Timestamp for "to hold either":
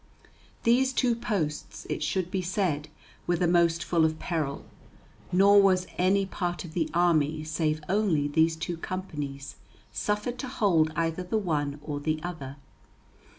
10.39-11.21